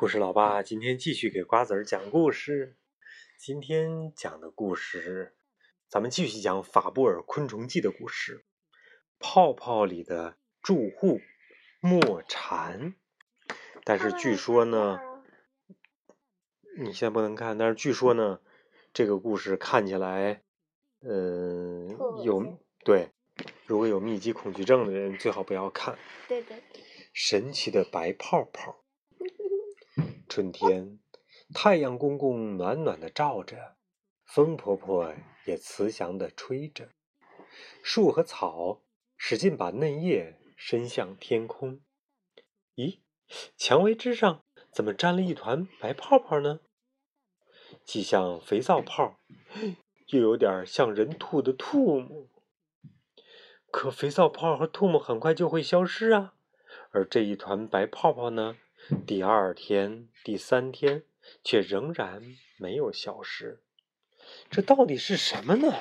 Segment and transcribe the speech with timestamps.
[0.00, 2.78] 故事老爸今天继续给瓜子儿讲故事。
[3.38, 5.34] 今天讲的故事，
[5.90, 8.46] 咱们继续讲《法布尔昆虫记》的故事。
[9.18, 11.20] 泡泡里的住户
[11.82, 12.94] 莫蝉，
[13.84, 14.98] 但是据说呢，
[16.78, 18.40] 你现在不能看，但是据说呢，
[18.94, 20.42] 这个故事看起来，
[21.02, 21.90] 嗯，
[22.24, 23.10] 有对，
[23.66, 25.98] 如果有密集恐惧症的人，最好不要看。
[26.26, 26.82] 对对对。
[27.12, 28.79] 神奇的白泡泡。
[30.30, 31.00] 春天，
[31.52, 33.74] 太阳公公暖暖的照着，
[34.24, 35.12] 风婆婆
[35.44, 36.90] 也慈祥的吹着，
[37.82, 38.80] 树和草
[39.16, 41.80] 使劲把嫩叶伸向天空。
[42.76, 43.00] 咦，
[43.56, 46.60] 蔷薇枝上怎么粘了一团白泡泡呢？
[47.84, 49.18] 既像肥皂泡，
[50.12, 52.28] 又有点像人吐的吐沫。
[53.72, 56.34] 可肥皂泡和吐沫很快就会消失啊，
[56.92, 58.56] 而这一团白泡泡呢？
[59.06, 61.04] 第二天、第三天，
[61.44, 62.22] 却仍然
[62.58, 63.62] 没有消失。
[64.50, 65.74] 这到底是什么呢？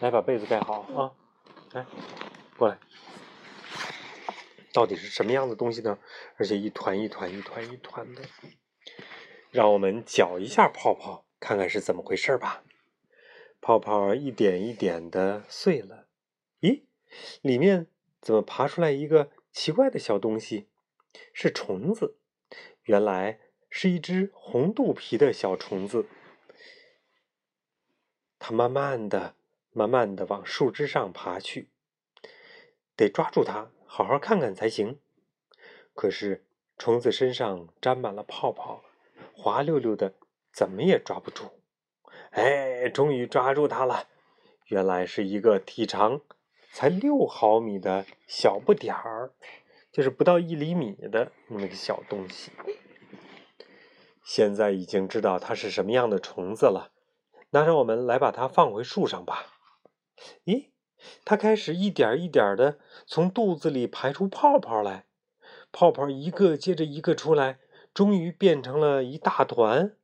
[0.00, 1.12] 来，把被子盖好啊！
[1.72, 1.86] 来，
[2.56, 2.78] 过来。
[4.72, 5.98] 到底是什么样的东西呢？
[6.36, 8.22] 而且一团一团、一团一团的。
[9.50, 12.64] 让我们搅一下泡泡，看看是怎么回事吧。
[13.60, 16.08] 泡泡一点一点的碎了。
[16.60, 16.82] 咦，
[17.40, 17.86] 里面
[18.20, 20.68] 怎么爬出来一个奇怪的小东西？
[21.32, 22.16] 是虫子，
[22.84, 26.06] 原来是一只红肚皮的小虫子。
[28.38, 29.34] 它慢慢的、
[29.72, 31.70] 慢慢的往树枝上爬去，
[32.96, 35.00] 得抓住它，好好看看才行。
[35.94, 36.44] 可是
[36.76, 38.84] 虫子身上沾满了泡泡，
[39.32, 40.14] 滑溜溜的，
[40.52, 41.50] 怎么也抓不住。
[42.30, 44.08] 哎，终于抓住它了！
[44.66, 46.20] 原来是一个体长
[46.72, 49.32] 才六毫米的小不点儿。
[49.94, 52.50] 就是不到一厘米的那么个小东西，
[54.24, 56.90] 现在已经知道它是什么样的虫子了。
[57.50, 59.46] 那让我们来把它放回树上吧。
[60.46, 60.70] 咦，
[61.24, 65.06] 它开始一点一点的从肚子里排出泡泡来，
[65.70, 67.60] 泡泡一个接着一个出来，
[67.94, 69.94] 终于变成了一大团。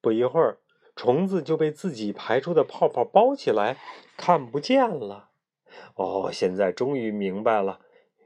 [0.00, 0.60] 不一会儿，
[0.94, 3.76] 虫子就被自己排出的泡泡包起来，
[4.16, 5.30] 看不见了。
[5.96, 7.80] 哦，现在终于明白了，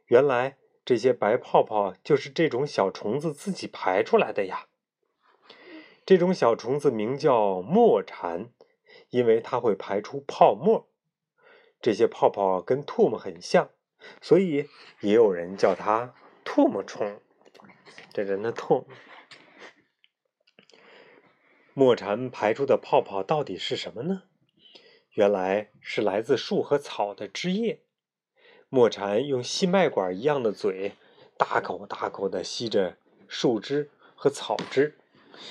[0.05, 0.59] 原来。
[0.85, 4.67] 这些白泡泡就是这种小虫子自己排出来的呀。
[6.05, 8.51] 这种小虫子名叫墨蝉，
[9.11, 10.89] 因为它会排出泡沫。
[11.81, 13.71] 这些泡泡跟唾沫很像，
[14.21, 14.69] 所以
[15.01, 16.15] 也有人叫它
[16.45, 17.21] 唾沫虫。
[18.13, 18.87] 这人的唾沫。
[21.73, 24.25] 墨蝉排出的泡泡到底是什么呢？
[25.13, 27.83] 原来是来自树和草的汁液。
[28.73, 30.93] 墨蝉用吸麦管一样的嘴，
[31.37, 34.95] 大口大口地吸着树枝和草汁，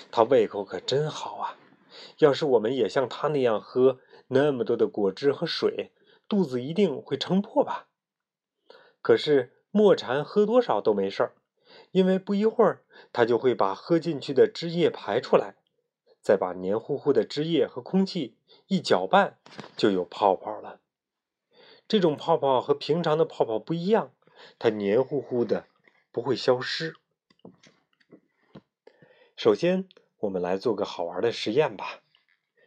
[0.10, 1.58] 它胃口可真好啊！
[2.20, 5.92] 要是我们也像它那样喝那么多的果汁和水，
[6.30, 7.88] 肚子一定会撑破吧？
[9.02, 11.34] 可是墨蝉喝多少都没事儿，
[11.92, 15.56] 因为不一会儿，它就会把喝进去的汁液排出来，
[16.22, 18.38] 再把黏糊糊的汁液和空气
[18.68, 19.38] 一搅拌，
[19.76, 20.80] 就有泡泡了。
[21.90, 24.14] 这种泡泡和平常的泡泡不一样，
[24.60, 25.66] 它黏糊糊的，
[26.12, 26.96] 不会消失。
[29.36, 29.90] 首先，
[30.20, 32.04] 我们来做个好玩的实验吧。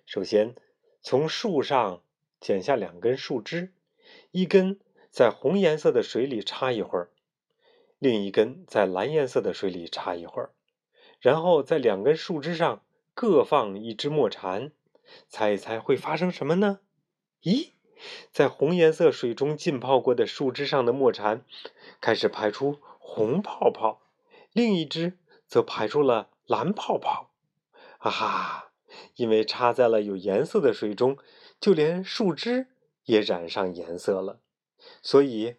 [0.05, 0.56] 首先，
[1.00, 2.03] 从树上
[2.41, 3.72] 剪下两根树枝，
[4.32, 7.09] 一根在红颜色的水里插一会儿，
[8.00, 10.50] 另一根在蓝颜色的水里插一会儿，
[11.21, 12.84] 然后在两根树枝上
[13.15, 14.72] 各放一只墨蝉，
[15.28, 16.81] 猜一猜会发生什么呢？
[17.43, 17.71] 咦？
[18.31, 21.45] 在红颜色水中浸泡过的树枝上的墨蝉
[22.01, 24.03] 开始排出红泡泡，
[24.53, 27.31] 另一只则排出了蓝泡泡。
[27.99, 28.73] 啊哈！
[29.17, 31.17] 因为插在了有颜色的水中，
[31.61, 32.67] 就连树枝
[33.05, 34.41] 也染上颜色了，
[35.01, 35.57] 所以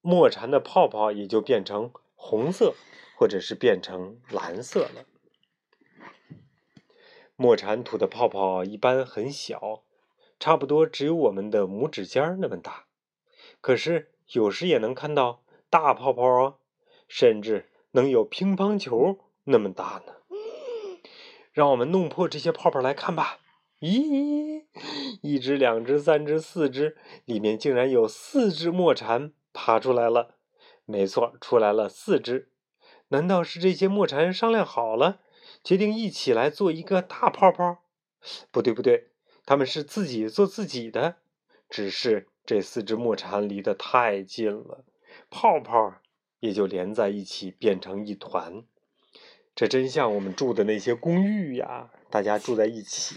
[0.00, 2.74] 墨蝉的泡泡也就变成红色，
[3.16, 5.04] 或者是变成蓝色了。
[7.36, 9.82] 墨蝉吐的泡泡一般很小。
[10.40, 12.86] 差不多只有我们的拇指尖那么大，
[13.60, 16.56] 可是有时也能看到大泡泡哦，
[17.06, 20.14] 甚至能有乒乓球那么大呢。
[21.52, 23.40] 让我们弄破这些泡泡来看吧。
[23.80, 24.64] 咦，
[25.20, 26.96] 一只、两只、三只、四只，
[27.26, 30.36] 里面竟然有四只墨蝉爬出来了。
[30.86, 32.50] 没错，出来了四只。
[33.08, 35.20] 难道是这些墨蝉商量好了，
[35.62, 37.82] 决定一起来做一个大泡泡？
[38.50, 39.09] 不对，不对。
[39.50, 41.16] 他们是自己做自己的，
[41.68, 44.84] 只是这四只墨蝉离得太近了，
[45.28, 45.96] 泡泡
[46.38, 48.62] 也就连在一起变成一团。
[49.56, 53.16] 这真像我们住的那些公寓呀，大家住在一起。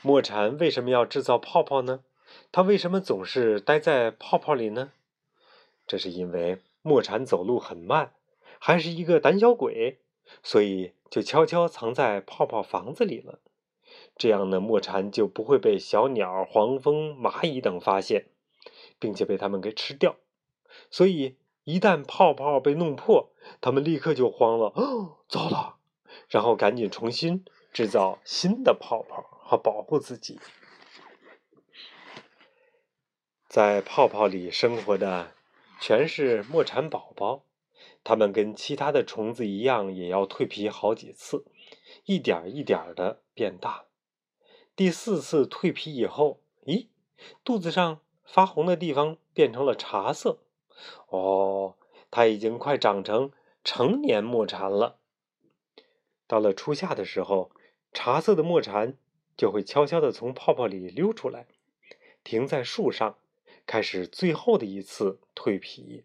[0.00, 2.02] 墨蝉为什么要制造泡泡呢？
[2.50, 4.92] 它为什么总是待在泡泡里呢？
[5.86, 8.14] 这是因为墨蝉走路很慢，
[8.58, 9.98] 还是一个胆小鬼，
[10.42, 13.38] 所以就悄悄藏在泡泡房子里了。
[14.20, 18.26] 这样呢，墨蝉就不会被小鸟、黄蜂、蚂蚁等发现，
[19.00, 20.14] 并且被它们给吃掉。
[20.90, 21.36] 所以。
[21.64, 23.30] 一旦泡泡被弄破，
[23.60, 24.72] 它们立刻就慌了。
[24.74, 25.76] 哦，糟了！
[26.28, 30.40] 然后赶紧重新制造新的泡泡，好保护自己。
[33.46, 35.34] 在泡泡里生活的
[35.80, 37.44] 全是墨蝉宝宝，
[38.02, 41.44] 它们跟其他的虫子一样，也要蜕皮好几次，
[42.06, 43.84] 一点一点的变大。
[44.80, 46.86] 第四次蜕皮以后，咦，
[47.44, 50.38] 肚子上发红的地方变成了茶色。
[51.08, 51.76] 哦，
[52.10, 53.30] 它已经快长成
[53.62, 54.96] 成年墨蝉了。
[56.26, 57.50] 到了初夏的时候，
[57.92, 58.96] 茶色的墨蝉
[59.36, 61.46] 就会悄悄地从泡泡里溜出来，
[62.24, 63.18] 停在树上，
[63.66, 66.04] 开始最后的一次蜕皮。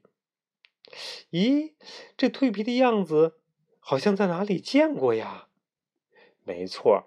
[1.31, 1.71] 咦，
[2.17, 3.37] 这蜕皮的样子
[3.79, 5.47] 好像在哪里见过呀？
[6.43, 7.05] 没错，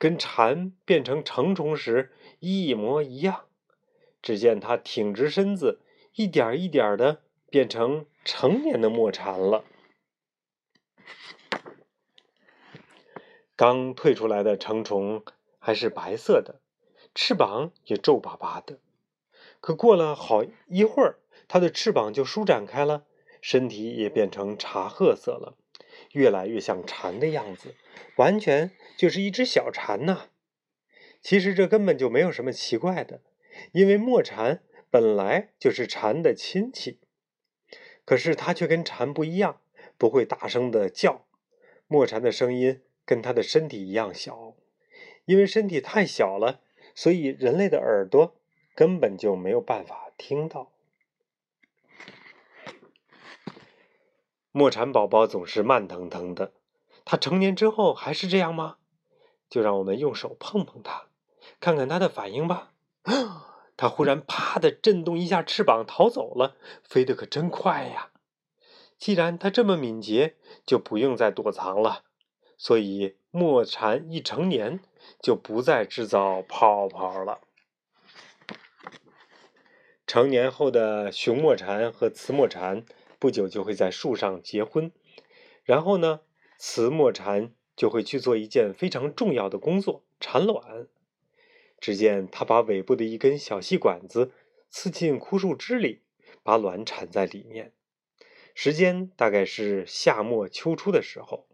[0.00, 2.10] 跟蝉变成成虫时
[2.40, 3.44] 一模一样。
[4.20, 5.78] 只见它挺直身子。
[6.14, 9.64] 一点一点的变成成年的墨蝉了。
[13.54, 15.22] 刚退出来的成虫
[15.60, 16.60] 还是白色的，
[17.14, 18.80] 翅膀也皱巴巴的。
[19.60, 23.04] 可过了好一会儿，它的翅膀就舒展开了，
[23.40, 25.54] 身体也变成茶褐色了，
[26.12, 27.74] 越来越像蝉的样子，
[28.16, 30.28] 完全就是一只小蝉呐。
[31.20, 33.20] 其实这根本就没有什么奇怪的，
[33.72, 34.62] 因为墨蝉。
[34.92, 36.98] 本来就是蝉的亲戚，
[38.04, 39.60] 可是它却跟蝉不一样，
[39.96, 41.26] 不会大声的叫。
[41.86, 44.56] 墨蝉的声音跟它的身体一样小，
[45.26, 46.60] 因为身体太小了，
[46.92, 48.34] 所以人类的耳朵
[48.74, 50.72] 根本就没有办法听到。
[54.52, 56.52] 墨蝉宝宝总是慢腾腾的，
[57.04, 58.76] 它成年之后还是这样吗？
[59.48, 61.06] 就让我们用手碰碰它，
[61.60, 62.72] 看看它的反应吧。
[63.76, 68.10] 它忽然啪的震动一下翅膀逃走了，飞得可真快呀！
[68.98, 70.36] 既然它这么敏捷，
[70.66, 72.02] 就不用再躲藏了。
[72.58, 74.80] 所以墨蝉一成年
[75.22, 77.40] 就不再制造泡泡了。
[80.06, 82.84] 成年后的雄墨蝉和雌墨蝉
[83.20, 84.90] 不久就会在树上结婚，
[85.62, 86.22] 然后呢，
[86.58, 90.88] 雌墨蝉就会去做一件非常重要的工作——产卵。
[91.78, 94.32] 只见它把尾部的一根小细管子
[94.70, 96.00] 刺进枯树枝里，
[96.42, 97.72] 把卵产在里面。
[98.54, 101.46] 时间大概是夏末秋初的时候。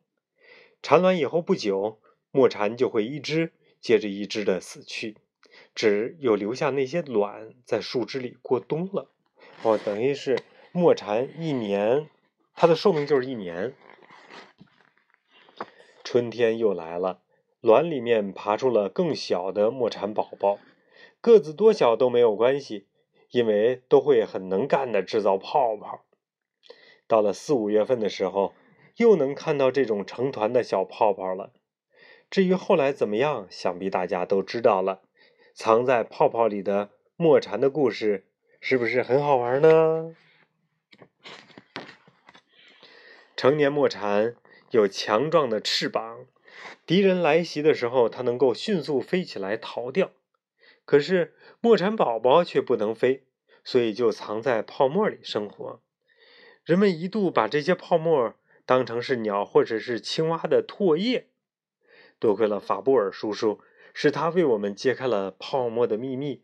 [0.82, 5.16] 产卵以后不久，墨蝉就会一只接着一只的死去，
[5.74, 9.10] 只有留下那些卵在树枝里过冬了。
[9.62, 10.38] 哦，等于是
[10.76, 12.10] 墨蝉一年，
[12.54, 13.72] 它的寿命就是一年。
[16.04, 17.22] 春天又来了。
[17.62, 20.58] 卵里面爬出了更小的墨蝉宝宝，
[21.22, 22.86] 个子多小都没有关系，
[23.30, 26.04] 因为都会很能干的制造泡泡。
[27.06, 28.52] 到了四五月份的时候，
[28.98, 31.54] 又能看到这种成团的小泡泡了。
[32.28, 35.00] 至于后来怎么样，想必大家都知道了。
[35.54, 38.26] 藏在泡泡里的墨蝉的故事，
[38.60, 40.14] 是不是很好玩呢？
[43.36, 44.34] 成年墨蝉
[44.70, 46.26] 有强壮的翅膀。
[46.86, 50.10] 敌人来袭的时候，它能够迅速飞起来逃掉。
[50.86, 53.24] 可是墨蝉宝宝却不能飞，
[53.62, 55.80] 所以就藏在泡沫里生活。
[56.64, 61.26] 人们一度把这些泡沫当成是鸟或者是青蛙的唾液。
[62.18, 63.60] 多亏了法布尔叔叔，
[63.92, 66.42] 是他为我们揭开了泡沫的秘密，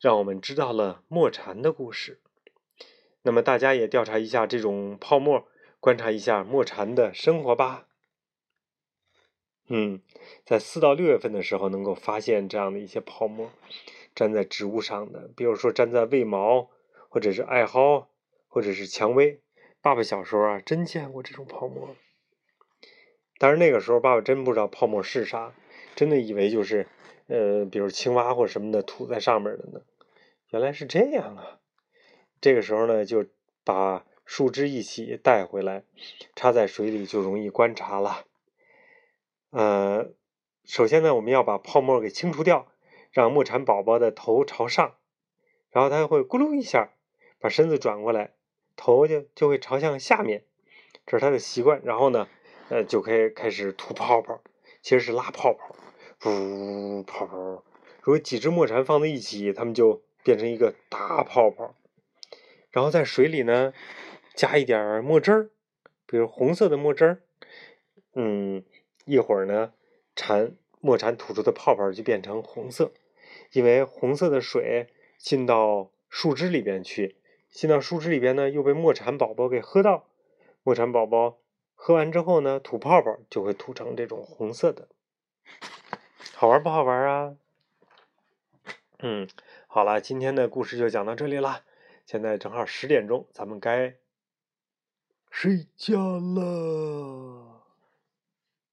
[0.00, 2.18] 让我们知道了墨蝉的故事。
[3.22, 5.46] 那么大家也调查一下这种泡沫，
[5.82, 7.88] 观察一下墨蝉的生活吧。
[9.66, 10.00] 嗯，
[10.46, 13.50] 在四到六月份的时候，能够发现这样的一些泡沫，
[14.14, 16.70] 粘在植物上的，比如说粘在卫矛，
[17.08, 18.06] 或者是艾蒿，
[18.46, 19.40] 或者是蔷薇。
[19.80, 21.96] 爸爸小时候啊，真见过这种泡沫。
[23.38, 25.52] 但是那个时候，爸爸真不知道泡沫是啥，
[25.96, 26.86] 真的以为就是，
[27.26, 29.80] 呃，比如青蛙或什么的吐在上面的呢。
[30.50, 31.58] 原来是这样啊！
[32.40, 33.26] 这个时候呢，就
[33.64, 35.84] 把树枝一起带回来，
[36.34, 38.24] 插在水里，就容易观察了。
[39.50, 40.12] 呃，
[40.64, 42.68] 首先呢，我们要把泡沫给清除掉，
[43.10, 44.96] 让墨蝉宝宝的头朝上，
[45.70, 46.94] 然后它会咕噜一下，
[47.38, 48.32] 把身子转过来，
[48.76, 50.44] 头就就会朝向下面，
[51.06, 51.82] 这是它的习惯。
[51.84, 52.28] 然后呢，
[52.70, 54.40] 呃，就可以开始吐泡泡，
[54.80, 55.76] 其实是拉泡泡，
[56.20, 57.64] 噗泡泡。
[58.00, 61.74] 如果几只墨蝉放在一起，它们就变成一个大泡泡。
[62.70, 63.74] 然后在水里呢，
[64.34, 65.50] 加一点墨汁儿，
[66.06, 67.22] 比如红色的墨汁儿。
[68.14, 68.64] 嗯，
[69.04, 69.72] 一会儿呢，
[70.14, 72.92] 蝉墨蝉吐出的泡泡就变成红色，
[73.52, 77.16] 因为红色的水进到树枝里边去，
[77.50, 80.06] 进到树枝里边呢，又被墨蝉宝宝给喝到。
[80.62, 81.38] 墨蝉宝宝
[81.74, 84.88] 喝完之后呢，吐泡泡就会吐成这种红色的。
[86.34, 87.36] 好玩不好玩啊？
[88.98, 89.28] 嗯，
[89.66, 91.62] 好了，今天的故事就讲到这里了。
[92.04, 93.94] 现在正好十点钟，咱们该
[95.32, 97.51] 睡觉了。